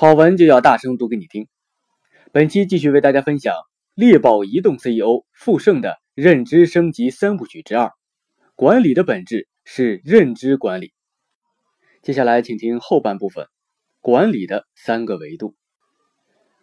[0.00, 1.48] 好文就要大声读给你听。
[2.30, 3.52] 本期继续为大家分享
[3.96, 7.90] 猎豹移动 CEO 傅盛的认知升级三部曲之二：
[8.54, 10.92] 管理的本质是认知管理。
[12.00, 13.48] 接下来，请听后半部分：
[14.00, 15.56] 管理的三个维度。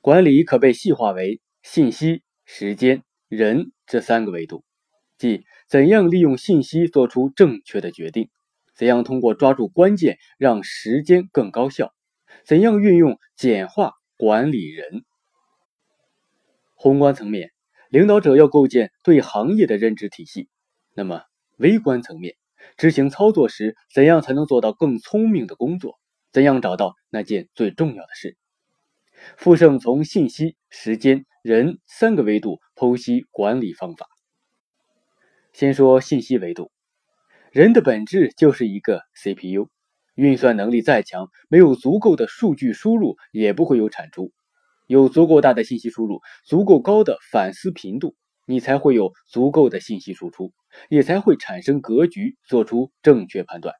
[0.00, 4.64] 管理可被细化为信息、时间、人这三个维度，
[5.18, 8.28] 即怎样利用信息做出正确的决定，
[8.74, 11.94] 怎样通过抓住关键让时间更高效，
[12.44, 15.04] 怎样运用简化管理人。
[16.74, 17.52] 宏观层面，
[17.88, 20.48] 领导者要构建对行业的认知体系；
[20.94, 21.24] 那么
[21.56, 22.36] 微观层面，
[22.76, 25.98] 执行操作时，怎样才能做到更聪明的工作？
[26.32, 28.36] 怎样找到那件最重要的事？
[29.36, 34.06] 傅盛从信息、时间、人三个维度剖析管理方法。
[35.52, 36.70] 先说信息维度，
[37.50, 39.68] 人的本质就是一个 CPU，
[40.20, 44.32] 运算能力再强，没有足够的数据输入，也不会有产出。
[44.86, 48.14] 有足够大的信息输入，足够高的反思频度，
[48.46, 50.52] 你才会有足够的信息输出，
[50.88, 53.74] 也才会产生格局，做出正确判断。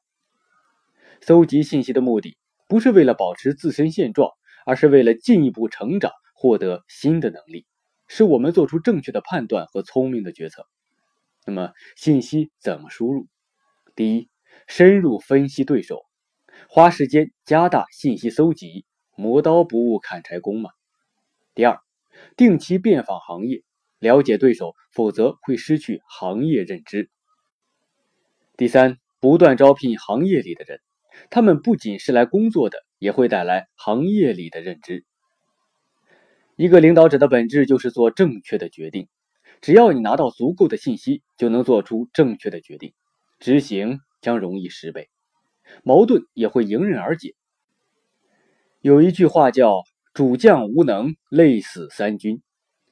[1.21, 4.31] 搜集信息的目的，不是为了保持自身现状。
[4.63, 7.65] 而是为了进一步成长，获得新的能力，
[8.07, 10.67] 使我们做出正确的判断和聪明的决策。
[11.47, 13.25] 那么，信息怎么输入？
[13.95, 14.29] 第一，
[14.67, 16.03] 深入分析对手，
[16.73, 18.85] 花时间加大信息搜集，
[19.17, 20.69] 磨刀不误砍柴工嘛。
[21.53, 21.81] 第二，
[22.37, 23.63] 定期遍访行业，
[23.99, 27.09] 了解对手，否则会失去行业认知。
[28.55, 30.79] 第三，不断招聘行业里的人，
[31.29, 32.85] 他们不仅是来工作的。
[32.99, 35.05] 也会带来行业里的认知。
[36.55, 39.09] 一个领导者的本质就是做正确的决定。
[39.59, 42.93] 只要你拿到足够的信息，就能做出正确的决定，
[43.39, 45.09] 执行将容易十倍，
[45.83, 47.35] 矛盾也会迎刃而解。
[48.81, 52.41] 有一句话叫“主将无能，累死三军”。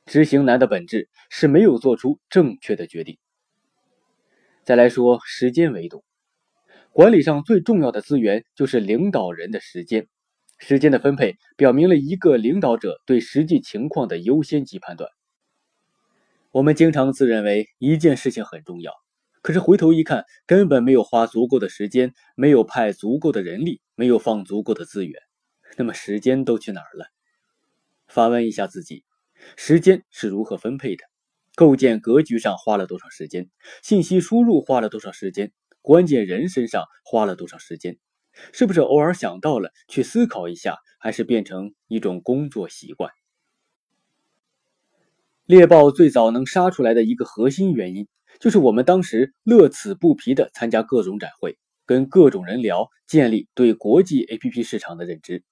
[0.05, 3.17] 执行难的本质是没有做出正确的决定。
[4.63, 6.03] 再来说时间维度。
[6.91, 10.07] 管理上最重要的资源就是领导人的时间，
[10.57, 15.11] 时间的分配表明了一个领导者对实际情况的优先级判断。
[16.51, 18.91] 我们经常自认为一件事情很重要，
[19.41, 25.21] 可是回头一看，根本没有花足够的时间，没有派足够的人力，没有放足够的资源，
[25.77, 27.07] 那么时间都去哪儿了？
[28.07, 29.03] 反问一下自己，
[29.55, 31.03] 时间是如何分配的？
[31.55, 33.49] 构建格局上花了多少时间？
[33.81, 35.51] 信息输入花了多少时间？
[35.81, 37.97] 关键人身上花了多少时间？
[38.53, 43.11] 是不是偶尔想到了去思考一下，还是变成一种工作习惯？
[45.45, 48.07] 猎豹最早能杀出来的一个核心原因，
[48.39, 55.43] 就是我们当时乐此不疲地参加各种展会，跟各种人聊，建立对国际 APP 市场的认知。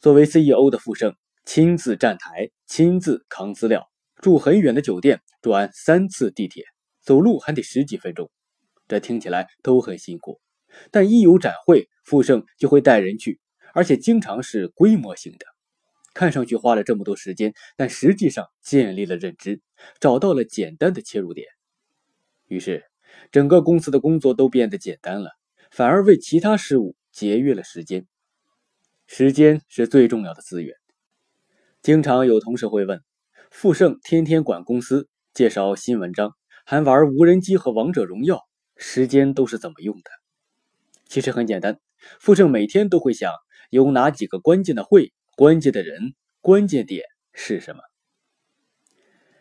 [0.00, 1.14] 作为 CEO 的傅盛，
[1.44, 6.64] 亲自站台，亲自扛资料，住很远的酒店，转三次地铁，
[7.02, 8.30] 走路还得十几分钟。
[8.86, 10.40] 这听起来都很辛苦，
[10.90, 13.40] 但一有展会，傅盛就会带人去，
[13.72, 15.53] 而且经常是规模性的。
[16.14, 19.60] 看上去花了这么多时间，但实际上建立了认知，
[20.00, 21.48] 找到了简单的切入点。
[22.46, 22.84] 于是，
[23.32, 25.30] 整个公司的工作都变得简单了，
[25.70, 28.06] 反而为其他事务节约了时间。
[29.06, 30.76] 时间是最重要的资源。
[31.82, 33.02] 经常有同事会问：
[33.50, 36.32] 傅盛天天管公司，介绍新文章，
[36.64, 38.40] 还玩无人机和王者荣耀。
[38.76, 40.10] 时间都是怎么用的？
[41.06, 41.78] 其实很简单，
[42.18, 43.32] 傅盛每天都会想
[43.70, 47.02] 有哪几个关键的会、关键的人、关键点
[47.32, 47.82] 是什么。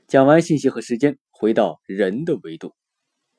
[0.07, 2.73] 讲完信息和时间，回到人的维度。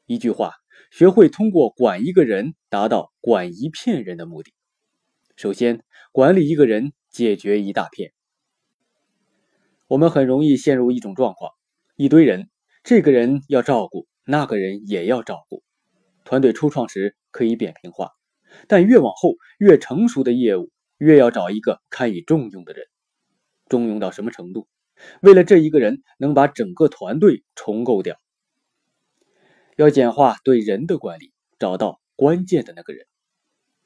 [0.07, 0.53] 一句话，
[0.93, 4.55] 学会通过管一个人达到管一片人的目的。
[5.35, 5.83] 首先，
[6.13, 8.13] 管理一个人，解决一大片。
[9.89, 11.51] 我们很容易陷入一种状况：
[11.97, 12.49] 一堆人，
[12.85, 15.65] 这个人要照顾，那个人也要照顾。
[16.25, 18.13] 团队初创时可以扁平化，
[18.69, 22.87] 但越往后越成熟的业务，越要找一个堪以重用的人。
[23.69, 24.69] 重用到什么程度？
[25.21, 28.17] 为了这一个人能把整个团队重构掉。
[29.77, 33.07] 要简化对人的管理，找到关键的那个人，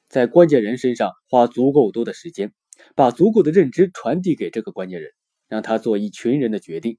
[0.08, 2.52] 在关键人身上花足够多的时间，
[2.94, 5.12] 把足够的认知传递给这个关键人，
[5.48, 6.98] 让他做一群人的决定。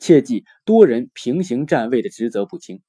[0.00, 2.82] 切记多人平行站位的职责不清。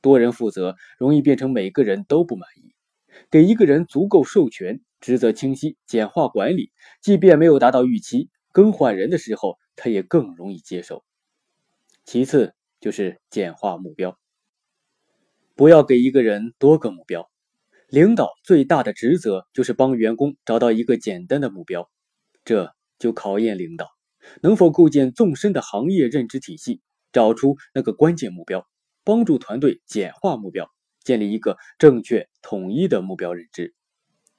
[0.00, 2.72] 多人负责容易变成每个人都不满意，
[3.30, 11.04] 给一个人足够授权，职责清晰，简化管理，即便没有达到预期，更换人的时候他也更容易接受。
[12.04, 14.18] 其次就是简化目标，
[15.54, 17.30] 不要给一个人多个目标。
[17.88, 21.90] 领导最大的职责就是帮员工找到一个简单的目标，
[22.44, 23.88] 这就考验领导
[24.42, 26.82] 能否构建纵深的行业认知体系，
[27.12, 28.66] 找出那个关键目标，
[29.04, 30.70] 帮助团队简化目标，
[31.08, 33.74] 建立一个正确统一的目标认知。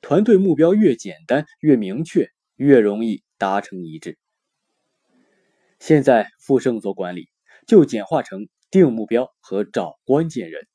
[0.01, 4.19] 团队目标越简单越明确，越容易达成一致。
[5.79, 7.27] 现在富盛做管理，
[7.65, 10.67] 就简化成定目标和找关键人。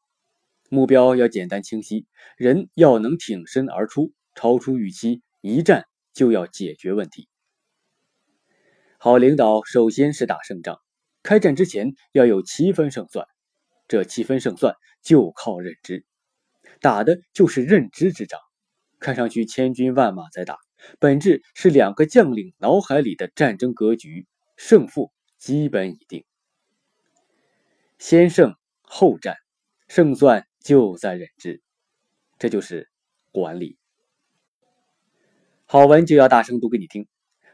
[0.68, 7.28] 目标要简单清晰，人要能挺身而出，超出预期，一战就要解决问题。
[8.98, 10.80] 好领导首先是打胜仗，
[11.22, 13.28] 开战之前要有七分胜算，
[13.86, 16.04] 这七分胜算就靠认知，
[16.80, 18.40] 打的就是认知之仗。
[18.98, 20.56] 看上去千军万马在打，
[20.98, 24.26] 本质是两个将领脑海里的战争格局，
[24.56, 26.24] 胜负基本已定。
[27.98, 29.36] 先胜后战，
[29.88, 31.62] 胜算就在认知，
[32.38, 32.88] 这就是
[33.30, 33.76] 管理。
[35.66, 37.06] 好文就要大声读给你听，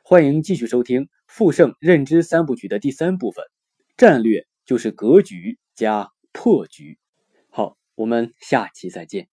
[0.05, 3.45] 欢迎继续收听富盛认知三部曲的第三部分：
[3.97, 6.99] 战略就是格局加破局。
[7.51, 9.29] 好，我们下期再见。